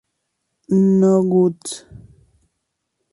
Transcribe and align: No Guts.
No 0.99 1.13
Guts. 1.31 1.71